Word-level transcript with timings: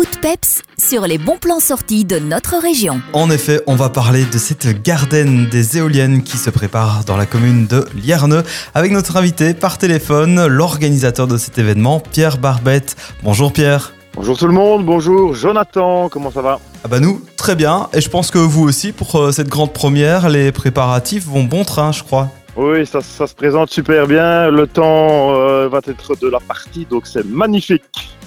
coup 0.00 0.06
de 0.06 0.20
peps 0.22 0.62
sur 0.78 1.02
les 1.02 1.18
bons 1.18 1.36
plans 1.36 1.60
sortis 1.60 2.06
de 2.06 2.18
notre 2.18 2.56
région. 2.56 3.02
En 3.12 3.30
effet, 3.30 3.60
on 3.66 3.74
va 3.74 3.90
parler 3.90 4.24
de 4.24 4.38
cette 4.38 4.82
garden 4.82 5.46
des 5.46 5.76
éoliennes 5.76 6.22
qui 6.22 6.38
se 6.38 6.48
prépare 6.48 7.04
dans 7.04 7.18
la 7.18 7.26
commune 7.26 7.66
de 7.66 7.84
Lierneux 7.94 8.42
avec 8.74 8.92
notre 8.92 9.18
invité 9.18 9.52
par 9.52 9.76
téléphone, 9.76 10.46
l'organisateur 10.46 11.26
de 11.26 11.36
cet 11.36 11.58
événement, 11.58 12.00
Pierre 12.00 12.38
Barbette. 12.38 12.96
Bonjour 13.22 13.52
Pierre. 13.52 13.92
Bonjour 14.14 14.38
tout 14.38 14.46
le 14.46 14.54
monde, 14.54 14.86
bonjour 14.86 15.34
Jonathan, 15.34 16.08
comment 16.08 16.30
ça 16.30 16.40
va? 16.40 16.60
Ah 16.82 16.88
bah 16.88 16.98
nous, 16.98 17.22
très 17.36 17.54
bien, 17.54 17.90
et 17.92 18.00
je 18.00 18.08
pense 18.08 18.30
que 18.30 18.38
vous 18.38 18.66
aussi 18.66 18.92
pour 18.92 19.14
euh, 19.16 19.32
cette 19.32 19.48
grande 19.48 19.74
première, 19.74 20.30
les 20.30 20.50
préparatifs 20.50 21.26
vont 21.26 21.44
bon 21.44 21.62
train 21.62 21.92
je 21.92 22.02
crois. 22.02 22.30
Oui, 22.56 22.86
ça, 22.86 23.02
ça 23.02 23.26
se 23.26 23.34
présente 23.34 23.68
super 23.68 24.06
bien, 24.06 24.48
le 24.48 24.66
temps 24.66 25.34
euh, 25.34 25.68
va 25.68 25.80
être 25.86 26.16
de 26.18 26.28
la 26.28 26.40
partie, 26.40 26.86
donc 26.86 27.06
c'est 27.06 27.26
magnifique. 27.26 27.82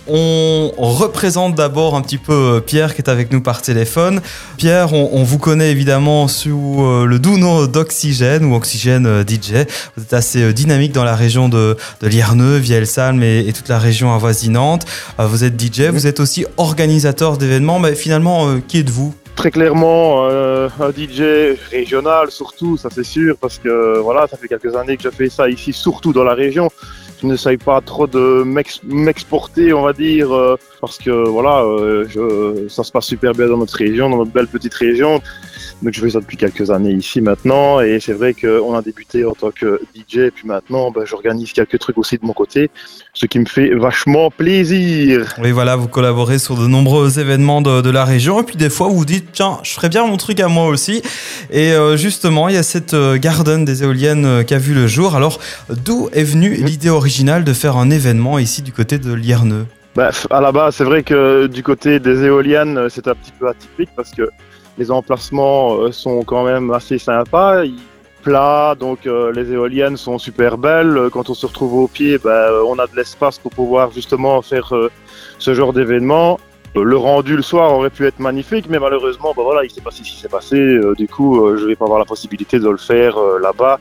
On 0.08 0.72
représente 0.78 1.56
d'abord 1.56 1.96
un 1.96 2.02
petit 2.02 2.18
peu 2.18 2.34
euh, 2.34 2.60
Pierre 2.60 2.94
qui 2.94 3.02
est 3.02 3.10
avec 3.10 3.32
nous 3.32 3.42
par 3.42 3.62
téléphone. 3.62 4.22
Pierre, 4.58 4.94
on, 4.94 5.24
vous 5.24 5.38
connaît 5.38 5.72
évidemment 5.72 6.28
sous 6.28 6.84
euh, 6.84 7.06
le 7.06 7.20
doux 7.20 7.38
nom 7.38 7.66
d'Oxygène 7.68 8.44
ou 8.44 8.56
Oxygène 8.56 9.06
euh, 9.06 9.24
DJ. 9.24 9.66
Vous 9.96 10.04
êtes 10.04 10.14
assez 10.14 10.52
dynamique 10.52 10.92
dans 10.92 11.06
la 11.06 11.16
région 11.16 11.48
de, 11.48 11.78
de 12.02 12.08
Lierneux, 12.08 12.58
Vielsalm 12.58 13.24
et, 13.24 13.48
et 13.48 13.54
toute 13.54 13.70
la 13.70 13.80
région 13.80 14.14
avoisinante. 14.14 14.86
Vous 15.18 15.46
êtes 15.46 15.60
DJ, 15.60 15.84
vous 15.84 16.06
êtes 16.06 16.20
aussi 16.20 16.46
organisateur 16.58 17.38
d'événements. 17.38 17.80
Mais 17.80 17.96
finalement, 17.96 18.60
qui 18.68 18.80
êtes-vous? 18.80 19.14
Très 19.36 19.52
clairement, 19.52 20.28
un 20.28 20.92
DJ 20.96 21.58
régional 21.72 22.30
surtout, 22.30 22.78
ça 22.78 22.90
c'est 22.94 23.04
sûr, 23.04 23.36
parce 23.42 23.58
que 23.58 23.98
voilà, 24.00 24.28
ça 24.28 24.38
fait 24.38 24.48
quelques 24.48 24.76
années 24.76 24.96
que 24.96 25.04
je 25.04 25.10
fais 25.10 25.30
ça 25.30 25.50
ici, 25.50 25.74
surtout 25.74 26.14
dans 26.14 26.24
la 26.24 26.36
région. 26.36 26.70
Je 27.24 27.28
n'essaye 27.30 27.56
pas 27.58 27.80
trop 27.80 28.06
de 28.06 28.44
m'ex- 28.44 28.82
m'exporter, 28.84 29.74
on 29.74 29.84
va 29.84 29.94
dire, 29.94 30.30
euh, 30.34 30.58
parce 30.82 30.98
que 30.98 31.10
voilà, 31.30 31.64
euh, 31.64 32.06
je, 32.10 32.68
ça 32.68 32.84
se 32.84 32.92
passe 32.92 33.06
super 33.06 33.32
bien 33.32 33.48
dans 33.48 33.56
notre 33.58 33.78
région, 33.78 34.10
dans 34.10 34.18
notre 34.18 34.32
belle 34.32 34.48
petite 34.48 34.74
région. 34.74 35.22
Donc 35.82 35.94
je 35.94 36.00
fais 36.00 36.12
ça 36.12 36.20
depuis 36.22 36.38
quelques 36.38 36.70
années 36.72 36.92
ici 36.94 37.20
maintenant, 37.20 37.82
et 37.82 38.00
c'est 38.00 38.14
vrai 38.14 38.34
qu'on 38.34 38.74
a 38.74 38.82
débuté 38.82 39.26
en 39.26 39.34
tant 39.34 39.52
que 39.52 39.82
DJ, 39.94 40.18
et 40.20 40.32
puis 40.32 40.48
maintenant, 40.48 40.92
ben, 40.92 41.04
j'organise 41.06 41.52
quelques 41.52 41.78
trucs 41.80 41.98
aussi 41.98 42.18
de 42.18 42.26
mon 42.26 42.32
côté, 42.32 42.70
ce 43.14 43.26
qui 43.26 43.38
me 43.40 43.46
fait 43.46 43.74
vachement 43.76 44.32
plaisir. 44.32 45.34
Oui, 45.42 45.52
voilà, 45.52 45.76
vous 45.76 45.90
collaborez 45.90 46.40
sur 46.40 46.56
de 46.56 46.68
nombreux 46.68 47.20
événements 47.20 47.62
de, 47.62 47.82
de 47.82 47.90
la 47.90 48.06
région. 48.06 48.42
Et 48.42 48.44
puis 48.46 48.56
des 48.56 48.70
fois, 48.70 48.88
vous 48.88 48.96
vous 49.00 49.06
dites, 49.06 49.32
tiens, 49.34 49.60
je 49.64 49.72
ferais 49.72 49.90
bien 49.90 50.06
mon 50.06 50.16
truc 50.18 50.40
à 50.40 50.48
moi 50.48 50.68
aussi. 50.68 51.02
Et 51.52 51.74
euh, 51.74 51.98
justement, 51.98 52.48
il 52.48 52.56
y 52.56 52.58
a 52.58 52.64
cette 52.64 52.94
euh, 52.94 53.18
garden 53.18 53.66
des 53.66 53.84
éoliennes 53.84 54.26
euh, 54.26 54.44
qui 54.44 54.54
a 54.54 54.60
vu 54.60 54.74
le 54.74 54.88
jour. 54.88 55.16
Alors, 55.16 55.40
d'où 55.70 56.10
est 56.14 56.24
venue 56.24 56.54
l'idée 56.54 56.90
originale 56.90 57.44
de 57.44 57.52
faire 57.54 57.76
un 57.76 57.90
événement 57.90 58.40
ici 58.40 58.62
du 58.62 58.72
côté 58.72 59.00
de 59.00 59.14
Lierneux 59.14 59.66
Bah, 59.96 60.12
f- 60.12 60.28
à 60.30 60.40
la 60.40 60.52
base, 60.54 60.76
c'est 60.76 60.86
vrai 60.86 61.04
que 61.04 61.48
du 61.48 61.62
côté 61.62 62.00
des 62.00 62.24
éoliennes, 62.24 62.88
c'est 62.90 63.08
un 63.10 63.16
petit 63.16 63.34
peu 63.38 63.50
atypique 63.50 63.90
parce 63.98 64.12
que 64.12 64.30
les 64.78 64.92
emplacements 64.92 65.76
euh, 65.76 65.92
sont 65.92 66.24
quand 66.24 66.44
même 66.44 66.72
assez 66.72 66.98
sympas. 66.98 67.66
Ils 67.66 67.80
plats, 68.24 68.76
donc 68.80 69.06
euh, 69.06 69.34
les 69.34 69.52
éoliennes 69.52 69.98
sont 69.98 70.18
super 70.18 70.58
belles. 70.58 71.10
Quand 71.12 71.30
on 71.30 71.34
se 71.34 71.46
retrouve 71.46 71.74
au 71.76 71.88
pied, 71.90 72.18
bah, 72.18 72.52
euh, 72.52 72.64
on 72.66 72.80
a 72.80 72.88
de 72.88 72.96
l'espace 72.96 73.38
pour 73.38 73.52
pouvoir 73.52 73.92
justement 73.92 74.42
faire 74.42 74.74
ce 75.40 75.54
genre 75.54 75.74
d'événement. 75.74 76.40
Le 76.74 76.98
rendu 76.98 77.36
le 77.36 77.44
soir 77.44 77.74
aurait 77.74 77.90
pu 77.92 78.08
être 78.08 78.20
magnifique, 78.20 78.66
mais 78.68 78.80
malheureusement, 78.80 79.34
bah 79.36 79.44
voilà, 79.44 79.64
il 79.64 79.70
s'est 79.70 79.82
passé 79.82 80.04
ce 80.04 80.10
qui 80.10 80.18
s'est 80.18 80.30
passé. 80.30 80.80
Du 80.98 81.08
coup, 81.08 81.56
je 81.56 81.66
vais 81.66 81.76
pas 81.76 81.86
avoir 81.86 82.00
la 82.00 82.06
possibilité 82.06 82.58
de 82.58 82.68
le 82.68 82.78
faire 82.78 83.16
là-bas 83.40 83.80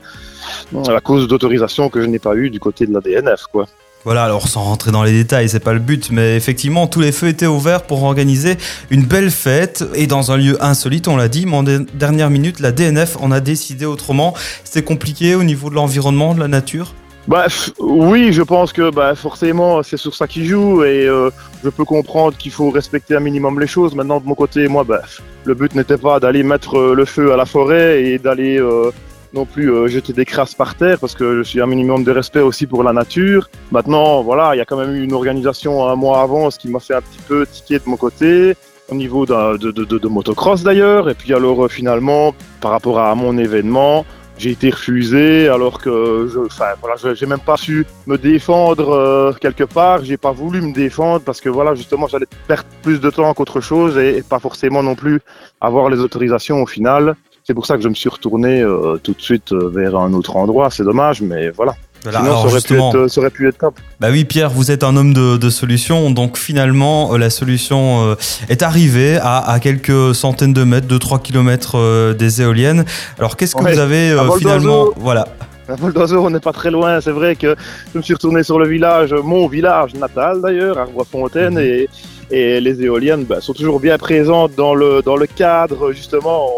à 0.88 1.00
cause 1.00 1.26
d'autorisation 1.26 1.88
que 1.88 2.02
je 2.02 2.06
n'ai 2.06 2.18
pas 2.18 2.34
eu 2.34 2.50
du 2.50 2.60
côté 2.60 2.86
de 2.86 2.92
la 2.92 3.00
DNF, 3.00 3.44
quoi. 3.50 3.66
Voilà, 4.04 4.24
alors 4.24 4.48
sans 4.48 4.62
rentrer 4.62 4.90
dans 4.90 5.04
les 5.04 5.12
détails, 5.12 5.48
c'est 5.48 5.60
pas 5.62 5.72
le 5.72 5.78
but, 5.78 6.10
mais 6.10 6.36
effectivement, 6.36 6.88
tous 6.88 7.00
les 7.00 7.12
feux 7.12 7.28
étaient 7.28 7.46
ouverts 7.46 7.82
pour 7.84 8.02
organiser 8.02 8.56
une 8.90 9.04
belle 9.04 9.30
fête 9.30 9.84
et 9.94 10.08
dans 10.08 10.32
un 10.32 10.36
lieu 10.36 10.56
insolite, 10.62 11.06
on 11.06 11.16
l'a 11.16 11.28
dit, 11.28 11.46
mais 11.46 11.56
en 11.56 11.62
de- 11.62 11.86
dernière 11.94 12.28
minute, 12.28 12.58
la 12.58 12.72
DNF 12.72 13.16
en 13.20 13.30
a 13.30 13.38
décidé 13.38 13.86
autrement. 13.86 14.34
C'était 14.64 14.82
compliqué 14.82 15.36
au 15.36 15.44
niveau 15.44 15.70
de 15.70 15.76
l'environnement, 15.76 16.34
de 16.34 16.40
la 16.40 16.48
nature? 16.48 16.94
Bah 17.28 17.46
oui, 17.78 18.32
je 18.32 18.42
pense 18.42 18.72
que 18.72 18.90
bah, 18.90 19.14
forcément 19.14 19.84
c'est 19.84 19.96
sur 19.96 20.12
ça 20.12 20.26
qu'il 20.26 20.44
joue 20.44 20.82
et 20.82 21.06
euh, 21.06 21.30
je 21.62 21.68
peux 21.68 21.84
comprendre 21.84 22.36
qu'il 22.36 22.50
faut 22.50 22.70
respecter 22.70 23.14
un 23.14 23.20
minimum 23.20 23.60
les 23.60 23.68
choses. 23.68 23.94
Maintenant 23.94 24.18
de 24.18 24.26
mon 24.26 24.34
côté, 24.34 24.66
moi, 24.66 24.82
bah, 24.82 25.02
le 25.44 25.54
but 25.54 25.72
n'était 25.76 25.96
pas 25.96 26.18
d'aller 26.18 26.42
mettre 26.42 26.76
euh, 26.76 26.94
le 26.96 27.04
feu 27.04 27.32
à 27.32 27.36
la 27.36 27.46
forêt 27.46 28.02
et 28.02 28.18
d'aller 28.18 28.58
euh, 28.58 28.90
non 29.34 29.44
plus 29.44 29.70
euh, 29.72 29.86
jeter 29.88 30.12
des 30.12 30.24
crasses 30.24 30.54
par 30.54 30.74
terre 30.74 30.98
parce 30.98 31.14
que 31.14 31.38
je 31.38 31.42
suis 31.42 31.60
un 31.60 31.66
minimum 31.66 32.04
de 32.04 32.12
respect 32.12 32.40
aussi 32.40 32.66
pour 32.66 32.82
la 32.82 32.92
nature. 32.92 33.48
Maintenant, 33.70 34.22
voilà, 34.22 34.54
il 34.54 34.58
y 34.58 34.60
a 34.60 34.64
quand 34.64 34.76
même 34.76 34.94
eu 34.94 35.02
une 35.02 35.14
organisation 35.14 35.88
un 35.88 35.96
mois 35.96 36.20
avant, 36.20 36.50
ce 36.50 36.58
qui 36.58 36.68
m'a 36.68 36.80
fait 36.80 36.94
un 36.94 37.00
petit 37.00 37.22
peu 37.26 37.46
tiquer 37.46 37.78
de 37.78 37.84
mon 37.86 37.96
côté 37.96 38.56
au 38.90 38.94
niveau 38.94 39.24
de, 39.24 39.56
de, 39.56 39.70
de, 39.70 39.98
de 39.98 40.08
motocross 40.08 40.62
d'ailleurs. 40.62 41.08
Et 41.08 41.14
puis 41.14 41.32
alors 41.32 41.64
euh, 41.64 41.68
finalement, 41.68 42.34
par 42.60 42.72
rapport 42.72 42.98
à 42.98 43.14
mon 43.14 43.38
événement, 43.38 44.04
j'ai 44.38 44.50
été 44.50 44.70
refusé 44.70 45.48
alors 45.48 45.78
que 45.80 46.28
je, 46.32 46.38
enfin 46.40 46.72
voilà, 46.80 46.96
j'ai 47.14 47.26
même 47.26 47.38
pas 47.38 47.56
su 47.56 47.86
me 48.06 48.18
défendre 48.18 48.90
euh, 48.90 49.32
quelque 49.40 49.64
part. 49.64 50.04
J'ai 50.04 50.16
pas 50.16 50.32
voulu 50.32 50.60
me 50.60 50.72
défendre 50.72 51.22
parce 51.24 51.40
que 51.40 51.48
voilà, 51.48 51.74
justement, 51.74 52.06
j'allais 52.06 52.26
perdre 52.48 52.68
plus 52.82 53.00
de 53.00 53.10
temps 53.10 53.32
qu'autre 53.34 53.60
chose 53.60 53.96
et, 53.98 54.18
et 54.18 54.22
pas 54.22 54.40
forcément 54.40 54.82
non 54.82 54.94
plus 54.94 55.20
avoir 55.60 55.88
les 55.90 56.00
autorisations 56.00 56.62
au 56.62 56.66
final. 56.66 57.14
C'est 57.52 57.54
pour 57.54 57.66
ça 57.66 57.76
que 57.76 57.82
je 57.82 57.88
me 57.90 57.94
suis 57.94 58.08
retourné 58.08 58.62
euh, 58.62 58.96
tout 59.02 59.12
de 59.12 59.20
suite 59.20 59.52
euh, 59.52 59.68
vers 59.68 59.94
un 59.96 60.14
autre 60.14 60.36
endroit. 60.36 60.70
C'est 60.70 60.84
dommage, 60.84 61.20
mais 61.20 61.50
voilà. 61.50 61.74
Voilà, 62.02 62.20
Sinon, 62.20 62.30
alors 62.30 62.40
ça 62.40 62.48
aurait, 62.48 62.60
pu 62.62 62.74
être, 62.74 62.96
euh, 62.96 63.08
ça 63.08 63.20
aurait 63.20 63.30
pu 63.30 63.46
être 63.46 63.58
top. 63.58 63.74
Bah 64.00 64.08
oui, 64.10 64.24
Pierre, 64.24 64.48
vous 64.48 64.70
êtes 64.70 64.82
un 64.82 64.96
homme 64.96 65.12
de, 65.12 65.36
de 65.36 65.50
solution, 65.50 66.10
donc 66.10 66.38
finalement, 66.38 67.14
la 67.18 67.28
solution 67.28 68.08
euh, 68.08 68.14
est 68.48 68.62
arrivée 68.62 69.18
à, 69.20 69.50
à 69.50 69.60
quelques 69.60 70.14
centaines 70.14 70.54
de 70.54 70.64
mètres, 70.64 70.88
2-3 70.88 71.20
kilomètres 71.20 71.76
euh, 71.76 72.14
des 72.14 72.40
éoliennes. 72.40 72.86
Alors, 73.18 73.36
qu'est-ce 73.36 73.54
que 73.54 73.62
Ouais, 73.62 73.74
vous 73.74 73.80
avez 73.80 74.12
euh, 74.12 74.30
finalement. 74.38 74.86
Voilà. 74.96 75.28
À 75.68 75.74
vol 75.74 75.92
d'oiseau, 75.92 76.24
on 76.24 76.30
n'est 76.30 76.40
pas 76.40 76.52
très 76.52 76.70
loin. 76.70 77.02
C'est 77.02 77.12
vrai 77.12 77.36
que 77.36 77.54
je 77.92 77.98
me 77.98 78.02
suis 78.02 78.14
retourné 78.14 78.42
sur 78.42 78.58
le 78.58 78.66
village, 78.66 79.12
mon 79.12 79.46
village 79.46 79.92
natal 79.92 80.40
d'ailleurs, 80.40 80.78
Arbois-Fontaine, 80.78 81.58
et, 81.58 81.88
et 82.32 82.60
les 82.60 82.82
éoliennes 82.82 83.24
bah, 83.24 83.40
sont 83.40 83.52
toujours 83.52 83.78
bien 83.78 83.98
présentes 83.98 84.52
dans 84.56 84.74
le, 84.74 85.02
dans 85.02 85.16
le 85.16 85.26
cadre. 85.26 85.92
Justement, 85.92 86.48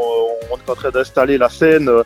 on, 0.55 0.57
est 0.57 0.71
en 0.71 0.75
train 0.75 0.91
d'installer 0.91 1.39
la 1.39 1.49
scène 1.49 1.89
euh, 1.89 2.03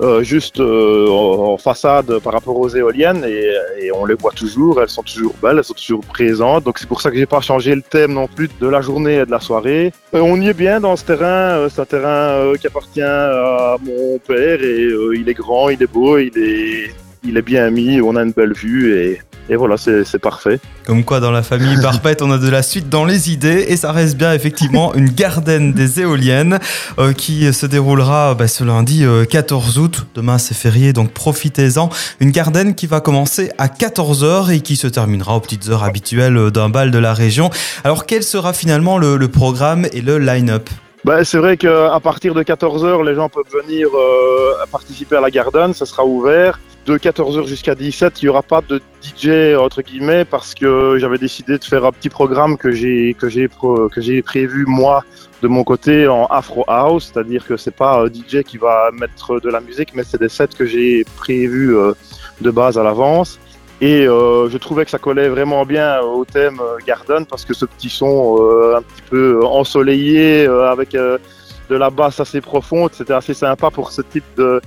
euh, 0.00 0.22
juste 0.22 0.60
euh, 0.60 1.08
en, 1.08 1.56
façade 1.58 2.18
par 2.20 2.32
rapport 2.32 2.58
aux 2.58 2.68
éoliennes, 2.68 3.24
et, 3.24 3.92
on 3.92 4.04
les 4.04 4.14
voit 4.14 4.32
toujours. 4.32 4.80
Elles 4.80 4.88
sont 4.88 5.02
toujours 5.02 5.34
belles, 5.42 5.58
elles 5.58 5.64
sont 5.64 5.74
toujours 5.74 6.04
présentes. 6.04 6.64
Donc 6.64 6.78
c'est 6.78 6.88
pour 6.88 7.00
ça 7.00 7.10
que 7.10 7.16
j'ai 7.16 7.26
pas 7.26 7.40
changé 7.40 7.74
le 7.74 7.82
thème 7.82 8.14
non 8.14 8.26
plus 8.26 8.48
de 8.60 8.68
la 8.68 8.80
journée 8.80 9.16
et 9.16 9.26
de 9.26 9.30
la 9.30 9.40
soirée. 9.40 9.92
On 10.12 10.40
y 10.40 10.48
est 10.48 10.54
bien 10.54 10.80
dans 10.80 10.96
ce 10.96 11.04
terrain. 11.04 11.68
c'est 11.68 11.80
un 11.80 11.84
terrain 11.84 12.52
qui 12.58 12.66
appartient 12.66 13.02
à 13.02 13.76
mon 13.82 14.18
père 14.18 14.62
et 14.62 14.88
il 15.14 15.28
est 15.28 15.34
grand, 15.34 15.68
il 15.68 15.82
est 15.82 15.92
beau, 15.92 16.18
il 16.18 16.36
est, 16.38 16.90
il 17.24 17.36
est 17.36 17.42
bien 17.42 17.70
mis. 17.70 18.00
On 18.00 18.16
a 18.16 18.22
une 18.22 18.32
belle 18.32 18.54
vue 18.54 18.96
et, 18.96 19.20
et 19.50 19.56
voilà, 19.56 19.76
c'est 19.76 20.18
parfait. 20.20 20.60
Comme 20.86 21.02
quoi, 21.02 21.18
dans 21.18 21.32
la 21.32 21.42
famille 21.42 21.76
Barbette, 21.82 22.22
on 22.22 22.30
a 22.30 22.38
de 22.38 22.48
la 22.48 22.62
suite 22.62 22.88
dans 22.88 23.04
les 23.04 23.32
idées 23.32 23.66
et 23.68 23.76
ça 23.76 23.90
reste 23.90 24.16
bien 24.16 24.32
effectivement 24.32 24.94
une 24.94 25.10
garden 25.10 25.72
des 25.72 26.00
éoliennes 26.00 26.60
euh, 27.00 27.12
qui 27.12 27.52
se 27.52 27.66
déroulera 27.66 28.36
bah, 28.36 28.46
ce 28.46 28.62
lundi 28.62 29.04
euh, 29.04 29.24
14 29.24 29.78
août. 29.78 30.06
Demain, 30.14 30.38
c'est 30.38 30.54
férié, 30.54 30.92
donc 30.92 31.10
profitez-en. 31.10 31.90
Une 32.20 32.30
garden 32.30 32.76
qui 32.76 32.86
va 32.86 33.00
commencer 33.00 33.50
à 33.58 33.66
14h 33.66 34.52
et 34.52 34.60
qui 34.60 34.76
se 34.76 34.86
terminera 34.86 35.34
aux 35.34 35.40
petites 35.40 35.68
heures 35.68 35.82
habituelles 35.82 36.36
euh, 36.36 36.50
d'un 36.50 36.68
bal 36.68 36.92
de 36.92 36.98
la 36.98 37.12
région. 37.12 37.50
Alors, 37.82 38.06
quel 38.06 38.22
sera 38.22 38.52
finalement 38.52 38.98
le, 38.98 39.16
le 39.16 39.28
programme 39.28 39.86
et 39.92 40.00
le 40.00 40.18
line-up? 40.18 40.70
Bah, 41.04 41.24
c'est 41.24 41.38
vrai 41.38 41.56
qu'à 41.56 41.98
partir 42.02 42.34
de 42.34 42.42
14h, 42.42 43.06
les 43.06 43.14
gens 43.14 43.30
peuvent 43.30 43.50
venir 43.50 43.88
euh, 43.94 44.52
participer 44.70 45.16
à 45.16 45.20
la 45.20 45.30
Garden, 45.30 45.72
ça 45.72 45.86
sera 45.86 46.04
ouvert. 46.04 46.60
De 46.84 46.98
14h 46.98 47.46
jusqu'à 47.46 47.74
17, 47.74 48.20
il 48.20 48.24
n'y 48.26 48.28
aura 48.28 48.42
pas 48.42 48.62
de 48.66 48.80
DJ 49.02 49.56
entre 49.56 49.82
guillemets 49.82 50.24
parce 50.24 50.54
que 50.54 50.96
j'avais 50.98 51.18
décidé 51.18 51.58
de 51.58 51.64
faire 51.64 51.84
un 51.84 51.92
petit 51.92 52.08
programme 52.08 52.56
que 52.56 52.72
j'ai 52.72 53.14
que 53.18 53.28
j'ai 53.28 53.48
que 53.48 54.00
j'ai 54.00 54.22
prévu 54.22 54.64
moi 54.66 55.04
de 55.42 55.48
mon 55.48 55.62
côté 55.62 56.08
en 56.08 56.26
Afro 56.26 56.64
House, 56.68 57.10
c'est-à-dire 57.12 57.46
que 57.46 57.56
c'est 57.56 57.74
pas 57.74 58.02
un 58.02 58.06
DJ 58.06 58.42
qui 58.42 58.58
va 58.58 58.90
mettre 58.92 59.40
de 59.40 59.48
la 59.50 59.60
musique, 59.60 59.94
mais 59.94 60.04
c'est 60.04 60.20
des 60.20 60.28
sets 60.28 60.48
que 60.48 60.66
j'ai 60.66 61.04
prévus 61.16 61.76
euh, 61.76 61.92
de 62.40 62.50
base 62.50 62.78
à 62.78 62.82
l'avance. 62.82 63.38
Et 63.80 64.06
euh, 64.06 64.50
je 64.50 64.58
trouvais 64.58 64.84
que 64.84 64.90
ça 64.90 64.98
collait 64.98 65.28
vraiment 65.28 65.64
bien 65.64 66.00
au 66.00 66.26
thème 66.26 66.60
euh, 66.60 66.76
Garden 66.86 67.24
parce 67.24 67.46
que 67.46 67.54
ce 67.54 67.64
petit 67.64 67.88
son 67.88 68.36
euh, 68.38 68.76
un 68.76 68.82
petit 68.82 69.02
peu 69.08 69.42
ensoleillé 69.44 70.44
avec 70.46 70.92
de 70.92 71.76
la 71.76 71.88
basse 71.88 72.20
assez 72.20 72.40
profonde, 72.40 72.90
c'était 72.92 73.14
assez 73.14 73.32
sympa 73.32 73.70
pour 73.70 73.92
ce 73.92 74.02
type 74.02 74.24
de 74.36 74.60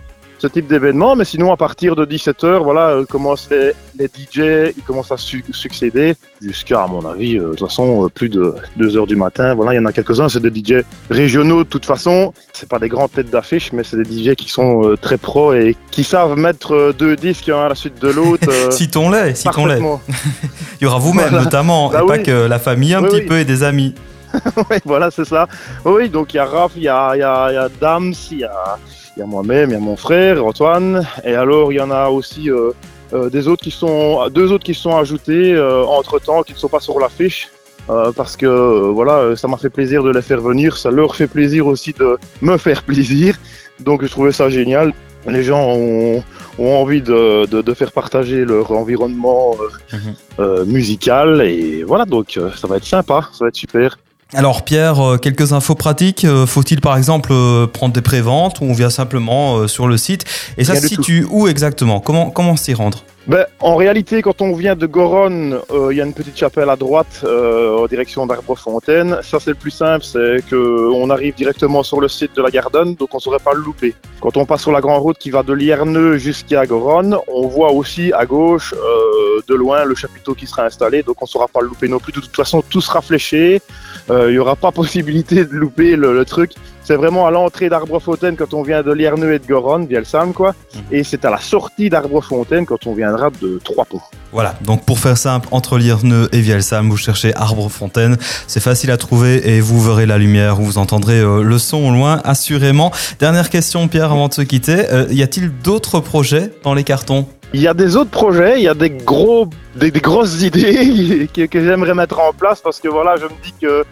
ce 0.43 0.47
type 0.47 0.67
d'événement. 0.67 1.15
Mais 1.15 1.23
sinon, 1.23 1.53
à 1.53 1.57
partir 1.57 1.95
de 1.95 2.05
17h, 2.05 2.61
voilà, 2.61 2.89
euh, 2.89 3.05
commencent 3.05 3.47
les, 3.49 3.71
les 3.97 4.07
DJ, 4.07 4.73
ils 4.77 4.83
commencent 4.85 5.11
à 5.13 5.17
su- 5.17 5.45
succéder 5.51 6.15
jusqu'à, 6.41 6.83
à 6.83 6.87
mon 6.87 7.05
avis, 7.09 7.37
euh, 7.37 7.51
de 7.51 7.55
toute 7.55 7.67
façon, 7.69 8.03
euh, 8.05 8.09
plus 8.09 8.27
de 8.27 8.53
2 8.75 8.97
heures 8.97 9.07
du 9.07 9.15
matin. 9.15 9.53
Voilà, 9.55 9.73
il 9.73 9.77
y 9.77 9.79
en 9.79 9.85
a 9.85 9.93
quelques-uns, 9.93 10.27
c'est 10.27 10.41
des 10.41 10.49
DJ 10.53 10.83
régionaux 11.09 11.63
de 11.63 11.69
toute 11.69 11.85
façon. 11.85 12.33
C'est 12.51 12.67
pas 12.67 12.77
des 12.79 12.89
grandes 12.89 13.11
têtes 13.13 13.29
d'affiche, 13.29 13.71
mais 13.71 13.83
c'est 13.85 13.95
des 13.95 14.03
DJ 14.31 14.35
qui 14.35 14.49
sont 14.49 14.83
euh, 14.89 14.97
très 14.97 15.17
pros 15.17 15.53
et 15.53 15.77
qui 15.91 16.03
savent 16.03 16.37
mettre 16.37 16.93
deux 16.97 17.15
disques 17.15 17.47
un 17.47 17.61
à 17.65 17.69
la 17.69 17.75
suite 17.75 18.01
de 18.01 18.09
l'autre. 18.09 18.49
Citons-les, 18.71 19.35
citons-les. 19.35 19.79
Il 20.81 20.83
y 20.83 20.85
aura 20.87 20.99
vous-même 20.99 21.29
Voilà. 21.29 21.45
notamment, 21.45 21.89
Bah 21.89 22.01
et 22.03 22.07
pas 22.07 22.17
que 22.19 22.47
la 22.47 22.59
famille 22.59 22.93
un 22.93 23.01
Oui, 23.01 23.07
petit 23.09 23.15
oui. 23.21 23.27
peu 23.27 23.39
et 23.39 23.45
des 23.45 23.63
amis. 23.63 23.95
Oui, 24.69 24.77
voilà, 24.83 25.09
c'est 25.11 25.25
ça. 25.25 25.47
Oui, 25.85 26.09
donc 26.09 26.33
il 26.33 26.37
y 26.37 26.39
a 26.39 26.45
Raph, 26.45 26.71
il 26.75 26.83
y 26.83 26.87
a, 26.89 27.15
y 27.15 27.21
a, 27.21 27.51
y 27.53 27.55
a 27.55 27.69
Dams, 27.79 28.13
il 28.31 28.39
y 28.39 28.43
a, 28.43 28.77
il 29.15 29.19
y 29.19 29.23
a 29.23 29.25
moi-même, 29.25 29.69
il 29.69 29.73
y 29.73 29.75
a 29.75 29.79
mon 29.79 29.95
frère 29.95 30.45
Antoine, 30.45 31.05
et 31.23 31.35
alors 31.35 31.71
il 31.71 31.75
y 31.77 31.81
en 31.81 31.91
a 31.91 32.09
aussi 32.09 32.49
euh, 32.49 32.71
euh, 33.13 33.29
des 33.29 33.47
autres 33.47 33.63
qui 33.63 33.71
sont, 33.71 34.27
deux 34.29 34.51
autres 34.51 34.63
qui 34.63 34.73
se 34.73 34.81
sont 34.81 34.95
ajoutés 34.97 35.57
entre 35.99 36.19
temps, 36.19 36.41
qui 36.43 36.53
ne 36.53 36.57
sont 36.57 36.69
pas 36.69 36.79
sur 36.79 36.99
l'affiche. 36.99 37.49
euh, 37.89 38.11
parce 38.15 38.37
que 38.37 38.45
euh, 38.45 38.91
voilà, 38.93 39.15
euh, 39.19 39.35
ça 39.35 39.47
m'a 39.49 39.57
fait 39.57 39.69
plaisir 39.69 40.03
de 40.03 40.11
les 40.11 40.21
faire 40.21 40.39
venir, 40.41 40.77
ça 40.77 40.89
leur 40.89 41.15
fait 41.15 41.27
plaisir 41.27 41.67
aussi 41.67 41.91
de 41.93 42.17
me 42.41 42.57
faire 42.57 42.81
plaisir, 42.91 43.35
donc 43.81 44.03
je 44.03 44.09
trouvais 44.09 44.31
ça 44.31 44.49
génial. 44.49 44.93
Les 45.27 45.43
gens 45.43 45.63
ont, 45.69 46.21
ont 46.59 46.73
envie 46.81 47.01
de, 47.01 47.45
de, 47.45 47.61
de 47.61 47.73
faire 47.73 47.91
partager 47.93 48.43
leur 48.45 48.71
environnement 48.71 49.55
euh, 49.61 49.97
Mhm. 49.97 50.13
euh, 50.39 50.65
musical 50.65 51.41
et 51.41 51.83
voilà, 51.83 52.05
donc 52.05 52.27
euh, 52.37 52.49
ça 52.59 52.67
va 52.67 52.75
être 52.77 52.85
sympa, 52.85 53.19
ça 53.31 53.45
va 53.45 53.49
être 53.49 53.55
super. 53.55 53.97
Alors 54.33 54.63
Pierre, 54.63 54.99
euh, 54.99 55.17
quelques 55.17 55.53
infos 55.53 55.75
pratiques. 55.75 56.25
Euh, 56.25 56.45
Faut-il 56.45 56.81
par 56.81 56.97
exemple 56.97 57.29
euh, 57.31 57.67
prendre 57.67 57.93
des 57.93 58.01
préventes 58.01 58.59
ou 58.61 58.65
on 58.65 58.73
vient 58.73 58.89
simplement 58.89 59.67
sur 59.67 59.87
le 59.87 59.97
site? 59.97 60.25
Et 60.57 60.63
ça 60.63 60.75
se 60.75 60.81
tout. 60.81 60.87
situe 60.87 61.27
où 61.29 61.47
exactement? 61.47 61.99
Comment 61.99 62.29
comment 62.29 62.55
s'y 62.55 62.73
rendre? 62.73 63.03
Ben, 63.25 63.45
en 63.61 63.77
réalité, 63.77 64.21
quand 64.21 64.41
on 64.41 64.53
vient 64.53 64.75
de 64.75 64.85
Goronne, 64.85 65.57
euh, 65.71 65.93
il 65.93 65.97
y 65.97 66.01
a 66.01 66.03
une 66.03 66.13
petite 66.13 66.37
chapelle 66.37 66.69
à 66.69 66.75
droite 66.75 67.21
euh, 67.23 67.77
en 67.77 67.85
direction 67.87 68.25
d'Arbrefontaine. 68.25 69.19
Ça, 69.23 69.39
c'est 69.39 69.51
le 69.51 69.55
plus 69.55 69.71
simple, 69.71 70.03
c'est 70.03 70.43
que 70.49 70.91
on 70.91 71.09
arrive 71.09 71.33
directement 71.33 71.83
sur 71.83 72.01
le 72.01 72.09
site 72.09 72.35
de 72.35 72.41
la 72.41 72.49
Garden, 72.49 72.95
donc 72.95 73.13
on 73.13 73.17
ne 73.17 73.21
saurait 73.21 73.39
pas 73.39 73.53
le 73.53 73.61
louper. 73.61 73.95
Quand 74.19 74.35
on 74.35 74.45
passe 74.45 74.63
sur 74.63 74.73
la 74.73 74.81
grande 74.81 75.01
route 75.01 75.17
qui 75.17 75.31
va 75.31 75.41
de 75.41 75.53
Lierneux 75.53 76.17
jusqu'à 76.17 76.65
Goronne, 76.65 77.17
on 77.29 77.47
voit 77.47 77.71
aussi 77.71 78.11
à 78.11 78.25
gauche, 78.25 78.73
euh, 78.73 79.41
de 79.47 79.55
loin, 79.55 79.85
le 79.85 79.95
chapiteau 79.95 80.33
qui 80.35 80.45
sera 80.45 80.65
installé, 80.65 81.01
donc 81.01 81.21
on 81.21 81.25
ne 81.25 81.29
saura 81.29 81.47
pas 81.47 81.61
le 81.61 81.67
louper 81.67 81.87
non 81.87 81.99
plus. 81.99 82.11
De 82.11 82.19
toute 82.19 82.35
façon, 82.35 82.61
tout 82.61 82.81
sera 82.81 83.01
fléché. 83.01 83.61
Euh, 84.09 84.27
Il 84.27 84.33
n'y 84.33 84.39
aura 84.39 84.57
pas 84.57 84.71
possibilité 84.83 85.45
de 85.45 85.53
louper 85.53 85.95
le 85.95 86.25
truc. 86.25 86.51
C'est 86.83 86.95
vraiment 86.95 87.25
à 87.27 87.31
l'entrée 87.31 87.69
d'Arbrefontaine 87.69 88.35
quand 88.35 88.53
on 88.53 88.61
vient 88.61 88.83
de 88.83 88.91
Lierneux 88.91 89.33
et 89.33 89.39
de 89.39 89.45
Goronne, 89.45 89.85
via 89.85 89.99
le 89.99 90.05
Sam, 90.05 90.33
quoi. 90.33 90.53
Et 90.91 91.03
c'est 91.03 91.23
à 91.23 91.29
la 91.29 91.39
sortie 91.39 91.89
d'Arbrefontaine 91.89 92.65
quand 92.65 92.85
on 92.87 92.93
viendra 92.93 93.29
de 93.41 93.59
Trois-Ponts. 93.63 94.01
Voilà, 94.33 94.55
donc 94.65 94.83
pour 94.83 94.99
faire 94.99 95.17
simple, 95.17 95.47
entre 95.51 95.77
Lierneux 95.77 96.27
et 96.31 96.41
Vielsam, 96.41 96.89
vous 96.89 96.97
cherchez 96.97 97.33
Arbre-Fontaine. 97.35 98.17
C'est 98.47 98.59
facile 98.59 98.91
à 98.91 98.97
trouver 98.97 99.55
et 99.55 99.61
vous 99.61 99.81
verrez 99.81 100.05
la 100.05 100.17
lumière, 100.17 100.55
vous 100.55 100.77
entendrez 100.77 101.19
euh, 101.19 101.41
le 101.41 101.57
son 101.57 101.77
au 101.89 101.91
loin, 101.91 102.19
assurément. 102.23 102.91
Dernière 103.19 103.49
question, 103.49 103.87
Pierre, 103.87 104.11
avant 104.11 104.27
de 104.27 104.33
se 104.33 104.41
quitter. 104.41 104.91
Euh, 104.91 105.05
y 105.09 105.23
a-t-il 105.23 105.51
d'autres 105.63 105.99
projets 105.99 106.51
dans 106.63 106.73
les 106.73 106.83
cartons? 106.83 107.27
Il 107.55 107.61
y 107.61 107.67
a 107.67 107.75
des 107.75 107.95
autres 107.95 108.09
projets, 108.09 108.55
il 108.57 108.63
y 108.63 108.67
a 108.67 108.73
des 108.73 108.89
gros, 108.89 109.47
des, 109.75 109.91
grosses 109.91 110.41
idées 110.49 111.29
que, 111.31 111.47
j'aimerais 111.63 111.93
mettre 111.93 112.19
en 112.19 112.33
place 112.33 112.59
parce 112.59 112.79
que 112.79 112.87
voilà, 112.87 113.15
je 113.15 113.25
me 113.25 113.43
dis 113.43 113.53
que 113.61 113.85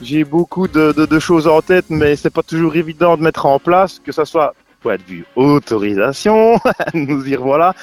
j'ai 0.00 0.22
beaucoup 0.22 0.68
de, 0.68 0.92
de- 0.92 1.18
choses 1.18 1.48
en 1.48 1.60
tête, 1.60 1.86
mais 1.90 2.14
c'est 2.14 2.30
pas 2.30 2.44
toujours 2.44 2.76
évident 2.76 3.16
de 3.16 3.22
mettre 3.22 3.44
en 3.46 3.58
place, 3.58 3.98
que 3.98 4.12
ça 4.12 4.24
soit 4.24 4.54
point 4.80 4.96
de 4.96 5.02
vue 5.02 5.24
autorisation, 5.34 6.60
nous 6.94 7.26
y 7.26 7.34
revoilà, 7.34 7.74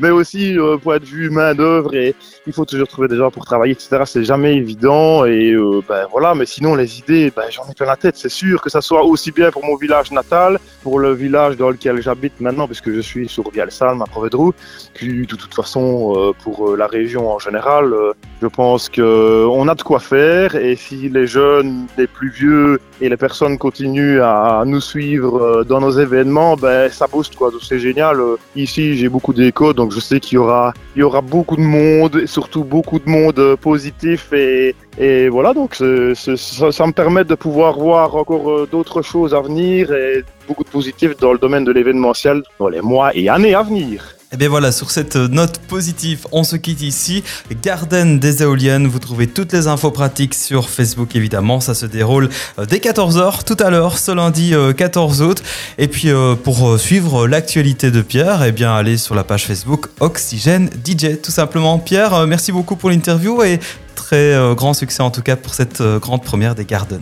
mais 0.00 0.10
aussi 0.10 0.58
euh, 0.58 0.76
point 0.76 0.98
de 0.98 1.04
vue 1.04 1.30
main 1.30 1.54
d'œuvre 1.54 1.94
et 1.94 2.14
il 2.46 2.52
faut 2.52 2.64
toujours 2.64 2.88
trouver 2.88 3.08
des 3.08 3.16
gens 3.16 3.30
pour 3.30 3.44
travailler, 3.44 3.72
etc. 3.72 4.02
C'est 4.04 4.24
jamais 4.24 4.56
évident 4.56 5.24
et 5.24 5.52
euh, 5.52 5.80
ben 5.88 6.06
voilà, 6.10 6.34
mais 6.34 6.46
sinon 6.46 6.74
les 6.74 6.98
idées, 6.98 7.32
ben 7.34 7.44
j'en 7.50 7.68
ai 7.70 7.74
plein 7.74 7.86
la 7.86 7.96
tête, 7.96 8.16
c'est 8.16 8.28
sûr 8.28 8.60
que 8.60 8.70
ça 8.70 8.80
soit 8.80 9.02
aussi 9.04 9.32
bien 9.32 9.50
pour 9.50 9.64
mon 9.64 9.76
village 9.76 10.10
natal, 10.12 10.58
pour 10.82 10.98
le 10.98 11.12
village 11.12 11.56
dans 11.56 11.70
lequel 11.70 12.02
j'habite 12.02 12.40
maintenant, 12.40 12.66
puisque 12.66 12.90
je 12.90 13.00
suis 13.00 13.28
sur 13.28 13.50
Vialsalm 13.50 14.02
à 14.02 14.04
Provedrou, 14.06 14.52
puis 14.92 15.26
de 15.26 15.36
toute 15.36 15.54
façon 15.54 16.14
euh, 16.16 16.32
pour 16.42 16.70
euh, 16.70 16.76
la 16.76 16.86
région 16.86 17.30
en 17.30 17.38
général, 17.38 17.94
je 18.42 18.46
pense 18.46 18.88
que 18.88 19.46
on 19.46 19.66
a 19.68 19.74
de 19.74 19.82
quoi 19.82 20.00
faire 20.00 20.54
et 20.54 20.76
si 20.76 21.08
les 21.08 21.26
jeunes, 21.26 21.86
les 21.96 22.06
plus 22.06 22.28
vieux 22.28 22.78
et 23.00 23.08
les 23.08 23.16
personnes 23.16 23.56
continuent 23.58 24.20
à 24.20 24.62
nous 24.66 24.80
suivre 24.80 25.64
dans 25.64 25.80
nos 25.80 25.90
événements, 25.90 26.56
ben 26.56 26.90
ça 26.90 27.06
booste 27.06 27.36
quoi, 27.36 27.50
donc 27.50 27.62
c'est 27.62 27.78
génial. 27.78 28.18
Ici 28.54 28.96
j'ai 28.96 29.08
beaucoup 29.08 29.32
d'échos, 29.32 29.72
donc 29.84 29.92
je 29.92 30.00
sais 30.00 30.18
qu'il 30.18 30.36
y 30.36 31.02
aura 31.02 31.20
beaucoup 31.20 31.56
de 31.56 31.60
monde, 31.60 32.16
et 32.16 32.26
surtout 32.26 32.64
beaucoup 32.64 32.98
de 32.98 33.06
monde 33.06 33.38
euh, 33.38 33.54
positif 33.54 34.32
et 34.32 35.28
voilà 35.28 35.52
donc 35.52 35.74
ça, 35.74 36.86
me 36.86 36.92
permet 36.92 37.24
de 37.24 37.34
pouvoir 37.34 37.78
voir 37.78 38.16
encore 38.16 38.50
euh, 38.50 38.68
d'autres 38.72 39.02
choses 39.02 39.34
à 39.34 39.42
venir 39.42 39.92
et 39.92 40.24
beaucoup 40.48 40.64
de 40.64 40.70
positif 40.70 41.14
dans 41.18 41.34
le 41.34 41.38
domaine 41.38 41.64
de 41.64 41.72
l'événementiel 41.72 42.42
dans 42.58 42.68
les 42.68 42.80
mois 42.80 43.14
et 43.14 43.28
années 43.28 43.54
à 43.54 43.62
venir. 43.62 44.16
Et 44.34 44.36
bien 44.36 44.48
voilà, 44.48 44.72
sur 44.72 44.90
cette 44.90 45.14
note 45.14 45.58
positive, 45.58 46.26
on 46.32 46.42
se 46.42 46.56
quitte 46.56 46.82
ici. 46.82 47.22
Garden 47.62 48.18
des 48.18 48.42
éoliennes, 48.42 48.88
vous 48.88 48.98
trouvez 48.98 49.28
toutes 49.28 49.52
les 49.52 49.68
infos 49.68 49.92
pratiques 49.92 50.34
sur 50.34 50.68
Facebook 50.68 51.14
évidemment. 51.14 51.60
Ça 51.60 51.72
se 51.72 51.86
déroule 51.86 52.28
euh, 52.58 52.66
dès 52.66 52.78
14h 52.78 53.44
tout 53.44 53.56
à 53.60 53.70
l'heure, 53.70 53.96
ce 53.96 54.10
lundi 54.10 54.52
euh, 54.52 54.72
14 54.72 55.22
août. 55.22 55.40
Et 55.78 55.86
puis 55.86 56.10
euh, 56.10 56.34
pour 56.34 56.68
euh, 56.68 56.78
suivre 56.78 57.28
l'actualité 57.28 57.92
de 57.92 58.02
Pierre, 58.02 58.42
eh 58.42 58.50
bien 58.50 58.74
allez 58.74 58.96
sur 58.96 59.14
la 59.14 59.22
page 59.22 59.46
Facebook 59.46 59.86
Oxygène 60.00 60.68
DJ 60.84 61.20
tout 61.22 61.30
simplement. 61.30 61.78
Pierre, 61.78 62.14
euh, 62.14 62.26
merci 62.26 62.50
beaucoup 62.50 62.74
pour 62.74 62.90
l'interview 62.90 63.40
et 63.44 63.60
très 63.94 64.34
euh, 64.34 64.54
grand 64.54 64.74
succès 64.74 65.02
en 65.04 65.12
tout 65.12 65.22
cas 65.22 65.36
pour 65.36 65.54
cette 65.54 65.80
euh, 65.80 66.00
grande 66.00 66.24
première 66.24 66.56
des 66.56 66.64
Garden. 66.64 67.00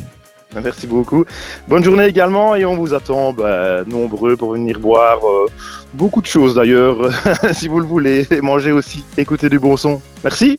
Merci 0.63 0.87
beaucoup. 0.87 1.25
Bonne 1.69 1.85
journée 1.85 2.07
également 2.07 2.55
et 2.55 2.65
on 2.65 2.77
vous 2.77 2.95
attend 2.95 3.33
ben, 3.33 3.85
nombreux 3.87 4.37
pour 4.37 4.53
venir 4.53 4.79
boire 4.79 5.21
euh, 5.27 5.47
beaucoup 5.95 6.21
de 6.21 6.27
choses 6.27 6.55
d'ailleurs 6.55 7.11
si 7.53 7.69
vous 7.69 7.81
le 7.81 7.87
voulez 7.87 8.27
et 8.31 8.41
manger 8.41 8.73
aussi, 8.73 9.05
écouter 9.17 9.49
du 9.49 9.59
bon 9.59 9.77
son. 9.77 10.01
Merci. 10.25 10.59